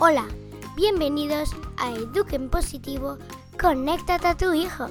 [0.00, 0.28] Hola,
[0.76, 3.18] bienvenidos a Eduquen Positivo,
[3.60, 4.86] conéctate a tu hijo.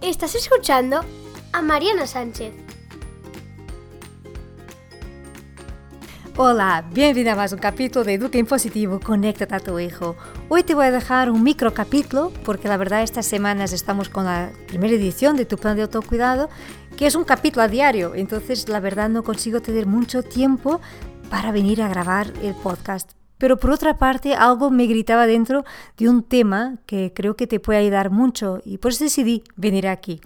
[0.00, 1.00] Estás escuchando
[1.52, 2.54] a Mariana Sánchez.
[6.36, 10.14] Hola, bienvenida a más un capítulo de Eduquen Positivo, conéctate a tu hijo.
[10.48, 14.24] Hoy te voy a dejar un micro capítulo porque la verdad estas semanas estamos con
[14.24, 16.48] la primera edición de tu plan de autocuidado
[17.06, 20.80] es un capítulo a diario, entonces la verdad no consigo tener mucho tiempo
[21.30, 23.12] para venir a grabar el podcast.
[23.38, 25.64] Pero por otra parte, algo me gritaba dentro
[25.96, 29.88] de un tema que creo que te puede ayudar mucho y por eso decidí venir
[29.88, 30.20] aquí.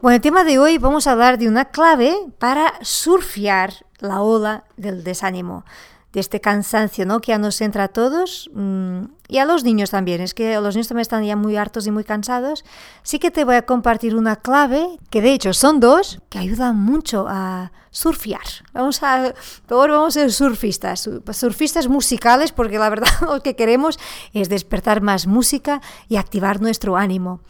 [0.00, 4.64] Bueno, el tema de hoy vamos a hablar de una clave para surfear la ola
[4.78, 5.66] del desánimo
[6.12, 7.20] de este cansancio ¿no?
[7.20, 10.20] que ya nos entra a todos mmm, y a los niños también.
[10.20, 12.64] Es que los niños también están ya muy hartos y muy cansados.
[13.02, 16.76] Sí que te voy a compartir una clave, que de hecho son dos, que ayudan
[16.76, 18.40] mucho a surfear.
[18.72, 19.34] Vamos a,
[19.68, 23.98] ahora vamos a ser surfistas, surfistas musicales, porque la verdad lo que queremos
[24.32, 27.40] es despertar más música y activar nuestro ánimo.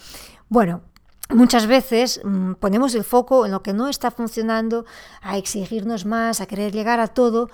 [0.48, 0.82] Bueno,
[1.32, 4.84] Muchas veces mmm, ponemos el foco en lo que no está funcionando,
[5.22, 7.48] a exigirnos más, a querer llegar a todo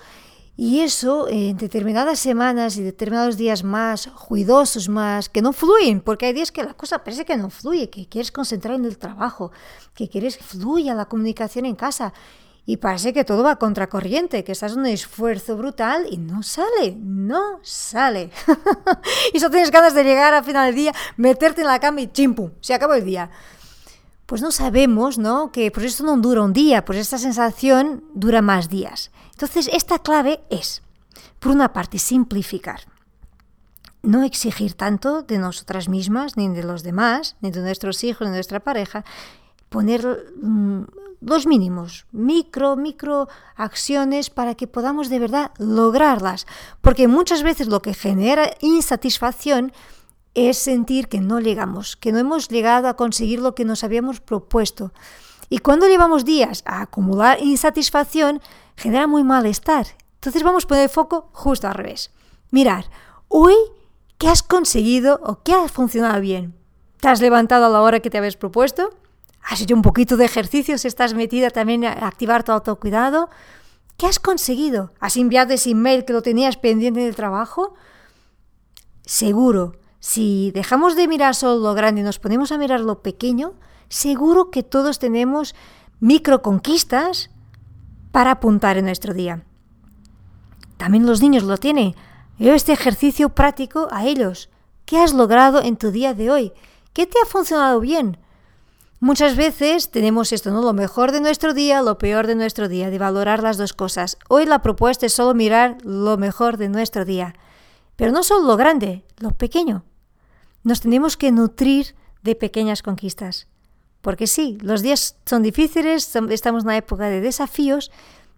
[0.59, 6.25] y eso en determinadas semanas y determinados días más ruidosos, más que no fluyen, porque
[6.25, 9.51] hay días que la cosa parece que no fluye, que quieres concentrar en el trabajo,
[9.93, 12.11] que quieres que fluya la comunicación en casa.
[12.65, 16.97] Y parece que todo va contracorriente, que estás en un esfuerzo brutal y no sale,
[16.99, 18.31] no sale.
[19.33, 22.07] y solo tienes ganas de llegar al final del día, meterte en la cama y
[22.07, 23.29] chimpum, se acabó el día.
[24.27, 25.51] Pues no sabemos, ¿no?
[25.53, 29.09] Que por eso no dura un día, pues esta sensación dura más días.
[29.31, 30.83] Entonces, esta clave es,
[31.39, 32.81] por una parte, simplificar.
[34.03, 38.31] No exigir tanto de nosotras mismas, ni de los demás, ni de nuestros hijos, ni
[38.31, 39.05] de nuestra pareja.
[39.69, 40.83] Poner mmm,
[41.21, 46.47] los mínimos, micro, micro acciones para que podamos de verdad lograrlas.
[46.81, 49.71] Porque muchas veces lo que genera insatisfacción
[50.33, 54.19] es sentir que no llegamos, que no hemos llegado a conseguir lo que nos habíamos
[54.19, 54.93] propuesto.
[55.49, 58.41] Y cuando llevamos días a acumular insatisfacción,
[58.75, 59.87] genera muy malestar.
[60.15, 62.11] Entonces vamos a poner el foco justo al revés.
[62.51, 62.85] Mirar,
[63.27, 63.55] hoy,
[64.17, 66.55] ¿qué has conseguido o qué ha funcionado bien?
[66.99, 68.89] ¿Te has levantado a la hora que te habías propuesto?
[69.41, 70.83] ¿Has hecho un poquito de ejercicios?
[70.83, 73.29] ¿Estás metida también a activar tu autocuidado?
[73.97, 74.91] ¿Qué has conseguido?
[74.99, 77.73] ¿Has enviado ese email que lo tenías pendiente del trabajo?
[79.05, 83.53] Seguro si dejamos de mirar solo lo grande y nos ponemos a mirar lo pequeño,
[83.89, 85.55] seguro que todos tenemos
[85.99, 87.29] micro conquistas
[88.11, 89.43] para apuntar en nuestro día.
[90.77, 91.95] También los niños lo tienen.
[92.37, 94.49] Yo este ejercicio práctico a ellos.
[94.85, 96.53] ¿Qué has logrado en tu día de hoy?
[96.93, 98.17] ¿Qué te ha funcionado bien?
[98.99, 100.61] Muchas veces tenemos esto, ¿no?
[100.61, 104.17] Lo mejor de nuestro día, lo peor de nuestro día, de valorar las dos cosas.
[104.27, 107.35] Hoy la propuesta es solo mirar lo mejor de nuestro día.
[107.97, 109.83] Pero no solo lo grande, lo pequeño.
[110.63, 113.47] Nos tenemos que nutrir de pequeñas conquistas.
[114.01, 117.91] Porque sí, los días son difíciles, estamos en una época de desafíos,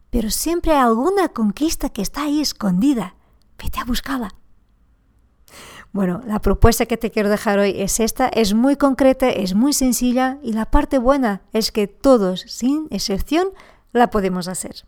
[0.10, 3.16] pero siempre hay alguna conquista que está ahí escondida.
[3.62, 4.34] Vete a buscarla.
[5.92, 9.74] Bueno, la propuesta que te quiero dejar hoy es esta, es muy concreta, es muy
[9.74, 13.50] sencilla y la parte buena es que todos, sin excepción,
[13.92, 14.86] la podemos hacer.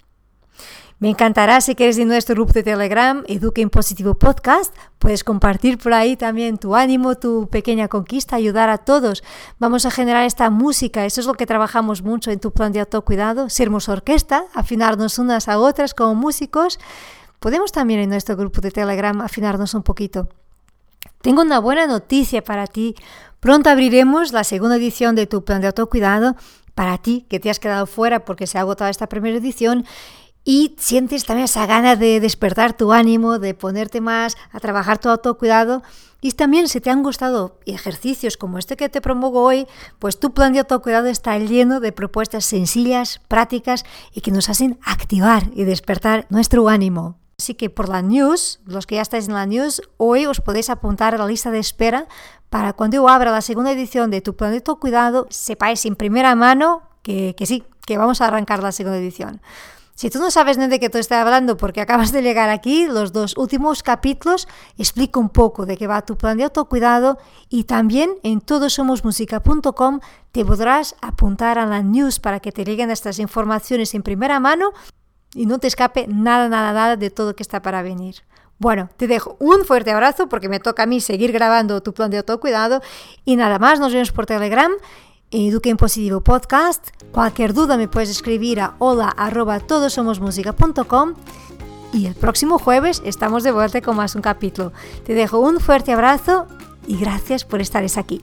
[1.02, 4.72] Me encantará si quieres de nuestro grupo de Telegram, Eduque en Positivo Podcast.
[5.00, 9.24] Puedes compartir por ahí también tu ánimo, tu pequeña conquista, ayudar a todos.
[9.58, 12.82] Vamos a generar esta música, eso es lo que trabajamos mucho en tu plan de
[12.82, 16.80] autocuidado, sermos orquesta, afinarnos unas a otras como músicos.
[17.40, 20.30] Podemos también en nuestro grupo de Telegram afinarnos un poquito.
[21.24, 22.94] Tengo una buena noticia para ti.
[23.40, 26.36] Pronto abriremos la segunda edición de tu plan de autocuidado
[26.76, 29.86] para ti que te has quedado fuera porque se ha agotado esta primera edición
[30.44, 35.10] y sientes también esa gana de despertar tu ánimo, de ponerte más a trabajar tu
[35.10, 35.84] autocuidado.
[36.20, 39.68] Y también si te han gustado ejercicios como este que te promuevo hoy,
[40.00, 43.84] pues tu plan de autocuidado está lleno de propuestas sencillas, prácticas
[44.14, 47.18] y que nos hacen activar y despertar nuestro ánimo.
[47.38, 50.70] Así que por la news, los que ya estáis en la news, hoy os podéis
[50.70, 52.08] apuntar a la lista de espera
[52.52, 56.36] para cuando yo abra la segunda edición de tu plan de autocuidado, sepáis en primera
[56.36, 59.42] mano que, que sí, que vamos a arrancar la segunda edición.
[60.02, 63.14] Si tú no sabes de qué te estoy hablando porque acabas de llegar aquí, los
[63.14, 64.48] dos últimos capítulos
[64.80, 67.20] explico un poco de qué va tu plan de autocuidado
[67.50, 70.00] y también en todosomosmusica.com
[70.32, 74.72] te podrás apuntar a la news para que te lleguen estas informaciones en primera mano
[75.36, 78.24] y no te escape nada, nada, nada de todo que está para venir.
[78.58, 82.10] Bueno, te dejo un fuerte abrazo porque me toca a mí seguir grabando tu plan
[82.10, 82.82] de autocuidado
[83.24, 84.72] y nada más, nos vemos por Telegram
[85.32, 86.90] Educa en Positivo Podcast.
[87.14, 89.14] Cualquier duda me puedes escribir a hola
[91.94, 94.74] y el próximo jueves estamos de vuelta con más un capítulo.
[95.06, 96.48] Te dejo un fuerte abrazo
[96.86, 98.22] y gracias por estar aquí.